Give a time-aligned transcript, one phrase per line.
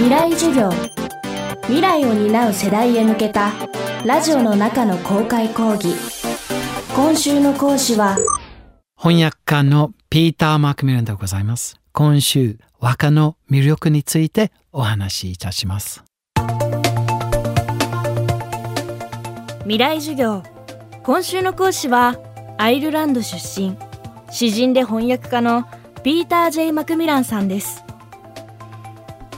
[0.00, 0.70] 未来授業。
[1.64, 3.52] 未来を担う世代へ向けた
[4.06, 5.94] ラジオの中の公開講義。
[6.96, 8.16] 今週の講師は
[8.96, 11.78] 翻訳家のピーター・マクミランでございます。
[11.92, 16.02] 今週和歌の魅力についてお話しいたします。
[19.64, 20.42] 未来授業。
[21.02, 22.16] 今週の講師は
[22.56, 23.76] アイルランド出身。
[24.32, 25.68] 詩人で翻訳家の
[26.02, 27.84] ピーター・ジェイ・マクミランさんです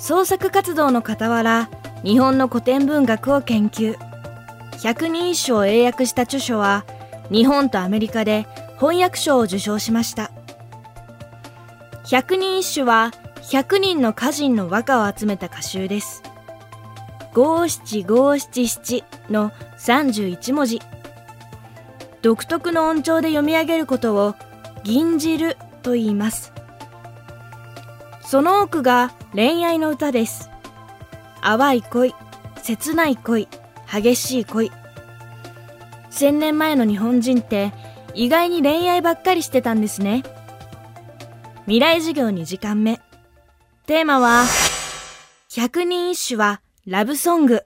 [0.00, 1.68] 創作活動の傍ら
[2.02, 3.98] 日本の古典文学を研究。
[4.82, 6.86] 百人一首を英訳した著書は
[7.30, 8.46] 日本とアメリカで
[8.76, 10.30] 翻訳賞を受賞しました。
[12.10, 16.22] 百人一首は100人の歌人の和歌を集めた歌集です。
[17.34, 20.80] 五七五七七の31文字。
[22.22, 24.34] 独特の音調で読み上げることを
[24.82, 26.54] 吟じると言います。
[28.30, 30.50] その多くが恋愛の歌です。
[31.42, 32.14] 淡い恋
[32.62, 33.48] 切ない恋
[33.92, 34.70] 激しい恋。
[36.10, 37.72] 千年前の日本人って
[38.14, 40.22] 意外に恋愛ばっかりしてたんですね。
[41.62, 43.00] 未来授業2時間目。
[43.86, 44.44] テーマは
[45.52, 47.64] 百人一首はラブソング。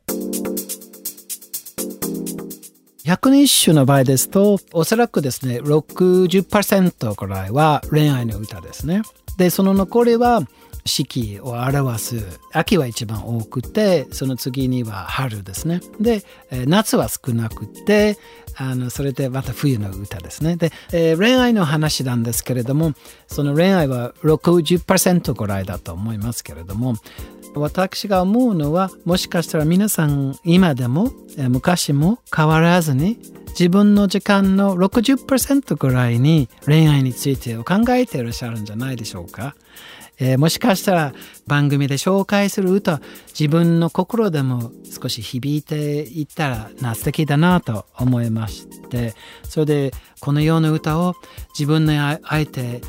[3.04, 9.02] 百人一首の場合ですとおそらくですね60%くらいは恋愛の歌ですね。
[9.36, 10.42] でその残りは
[10.86, 15.80] 四季を表す秋は一番多くてその次には春ですね。
[16.00, 16.24] で
[16.66, 18.18] 夏は少なくて
[18.56, 20.56] あのそれでまた冬の歌ですね。
[20.56, 22.92] で、えー、恋愛の話なんですけれども
[23.26, 26.94] その恋愛は60%ぐらいだと思いますけれども
[27.54, 31.10] 私が思うのはもしかしたら皆さん今でも
[31.48, 33.18] 昔も変わらずに
[33.58, 39.54] 自分の時間の60%ぐらいに恋愛についてを考えていらっしゃるんじゃないでしょうか。
[40.18, 41.12] えー、もしかしたら
[41.46, 51.14] 番組で紹介する歌自分の心でも少し響いていったらな素敵だなと思いましてそれでこのような歌を
[51.58, 51.92] 自分の
[52.22, 52.80] 相手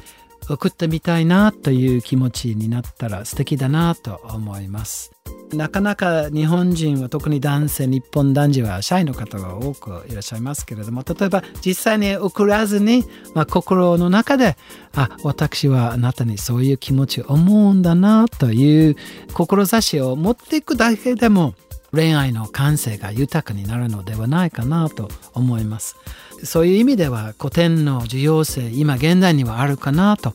[0.47, 5.11] 送ってみたいなという気持ちになったら素敵だなと思います。
[5.53, 14.57] なかなか日本人は特に男性日本男児はシャイの方が多くいらっしゃいますけれども例えば実際に送らずに、まあ、心の中で
[14.95, 18.95] あ私はあなたにそういう気持ちを思うんだなという
[19.34, 21.53] 志を持っていくだけでも
[21.91, 25.95] 恋愛の感性が豊かになるのではないかなと思います。
[26.44, 30.34] そういう意味では古典の重要性今現代にはあるかなと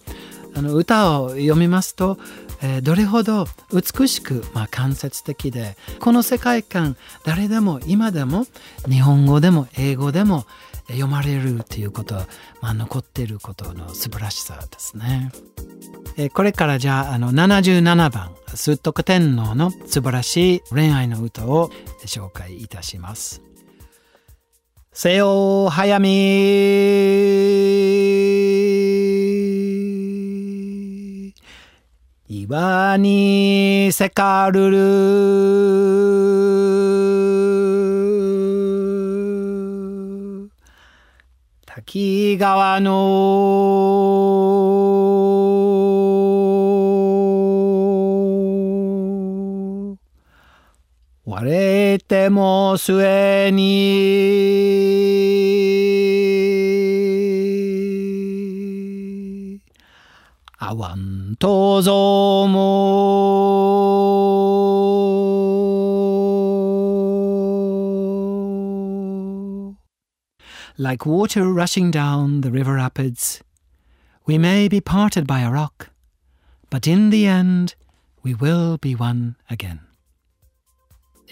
[0.55, 2.19] あの歌を読みますと
[2.63, 8.47] えー、どれほど美しく、まあ、間接的でこの世界観誰でも今でも
[8.89, 10.45] 日本語でも英語でも
[10.89, 12.27] 読まれるということは、
[12.61, 15.31] まあ、残っていることの素晴らしさですね。
[16.17, 21.71] えー、これからじゃああの77番「崇徳天皇の素晴らしい恋愛の歌」を
[22.05, 23.43] 紹介いたします。
[24.93, 26.09] せよ早見
[32.33, 34.79] 岩にせかるる。
[41.67, 43.59] 滝川の。
[51.27, 54.71] 割れても末に。
[60.61, 61.91] aguantoso.
[70.79, 73.43] Like water rushing down the river rapids,
[74.27, 75.91] we may be parted by a rock,
[76.71, 77.75] but in the end
[78.23, 79.90] we will be one again.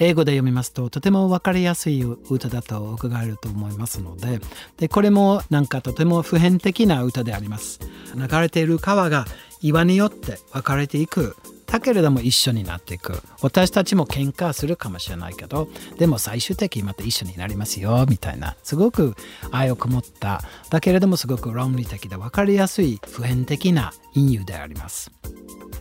[0.00, 4.40] 英語で読みますととても分かりやすい歌だと伺えると思いますので
[4.76, 7.80] でこれもなんかとても普遍的な歌であります。
[8.14, 9.26] 流れている川が
[9.60, 11.36] 岩によって分かれていく
[11.66, 13.20] だけれども一緒になっていく。
[13.42, 15.68] 私たちも喧嘩するかもしれないけど
[15.98, 19.14] でも最終的にまた一緒になりますよみたいなすごく
[19.50, 25.10] 愛をこもっただけれどもすごく論理的で分かりやすい普遍的な隠喩であります。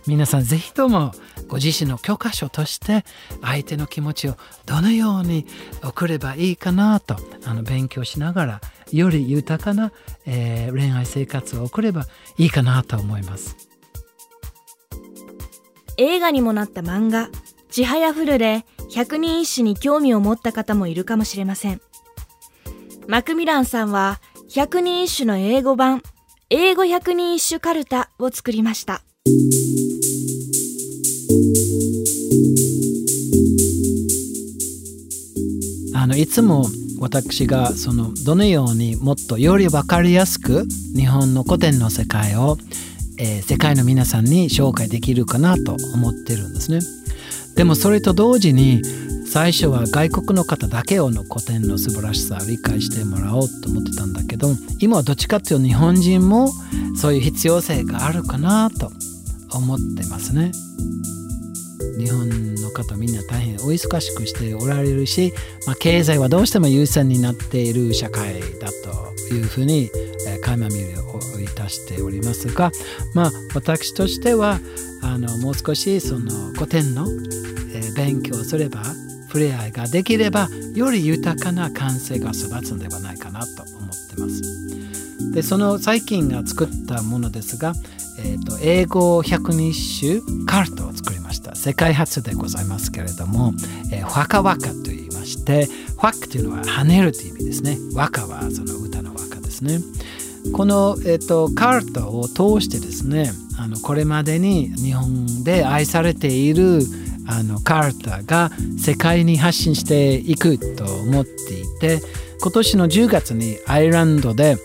[0.07, 1.12] 皆さんぜひとも
[1.48, 3.04] ご自身の教科書として
[3.42, 5.45] 相手の気持ちをどのように
[5.83, 8.62] 送ればいいかなとあの勉強しながら
[8.92, 9.92] より豊かな、
[10.25, 12.06] えー、恋愛生活を送れば
[12.38, 13.57] いいかなと思います
[15.98, 17.30] 映画にもなった漫画
[17.69, 21.81] 「ちはやふる」で百人一首に興味を持った方もいるかもしれません
[23.07, 26.01] マクミランさんは百人一首の英語版
[26.50, 29.01] 英語百人一首カルタを作りました。
[36.07, 36.68] のいつも
[37.00, 40.65] 私がそのどのようにもっとより分かりやすく
[40.95, 42.57] 日本の古典の世界を、
[43.19, 46.80] えー、世界の皆さんに紹介できるかなと思ってるんですね。
[47.56, 48.81] でもそれと同時に
[49.27, 54.50] 最初は外国の方だけをの古典の素晴らしさを理解してもらおうと思ってたんだけど
[54.80, 56.50] 今はどっちかっていうと日本人も
[56.95, 58.92] そういう必要性があるかなと
[59.53, 60.51] 思ってますね。
[61.98, 65.34] 日本の方みんな大変お忙しくしておられるし、
[65.66, 68.70] まあ、経済はどうしても優先になっている社会だ
[69.28, 69.90] というふうに、
[70.28, 72.72] えー、垣間見るをいたしておりますが、
[73.14, 74.60] まあ、私としては
[75.02, 77.08] あのもう少しその古典の、
[77.74, 78.84] え、勉強すれば
[79.28, 84.67] 触れ合いができればより豊かな感性が育つのではないかなと思ってます。
[85.38, 87.74] でその最近が作ったものですが、
[88.18, 91.54] えーと、英語120日種カルトを作りました。
[91.54, 93.54] 世界初でございますけれども、
[93.92, 97.78] えー、ファカワカと言いましてファックというのは跳ねるという意味ですね。
[97.94, 99.80] ワカはその歌の和歌ですね。
[100.54, 103.30] この、えーと、カルトを通してですね
[103.60, 106.80] あのこれまでに日本で愛されている
[107.28, 108.50] あのカルタが
[108.80, 112.01] 世界に発信していくと思っていて
[112.42, 114.57] 今年の10月にアイランドで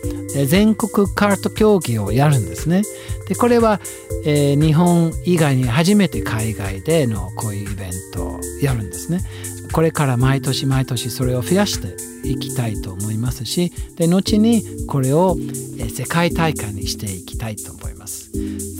[0.46, 2.82] 全国カート競技をやるんですね。
[3.28, 3.80] でこれは、
[4.24, 9.20] えー、日本以外に初めて海外でのこういうイベントをやるんですね。
[9.72, 15.36] これから毎年毎年それを増やしていきたいと思いますしで後にこれを
[15.88, 18.30] 世界大会にしていきたいと思います。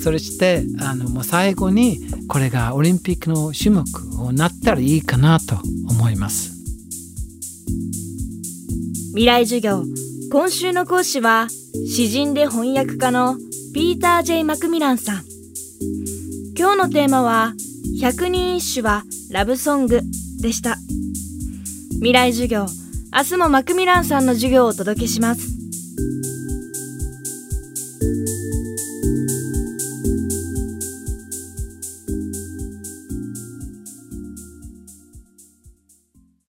[0.03, 3.85] そしてあのもう最後にこれがオリンピックの種目
[4.21, 5.57] をなったらいいかなと
[5.89, 6.53] 思います。
[9.11, 9.85] 未来授業
[10.33, 13.37] 今週の講師は詩人で翻訳家の
[13.75, 15.25] ピーター・ジェイ・マクミランさん。
[16.57, 17.53] 今日のテーマは
[18.01, 20.01] 百人一首はラブソング
[20.41, 20.79] でした。
[21.97, 22.65] 未来授業
[23.15, 25.49] 明日もマクミランさんの授業をお届けします。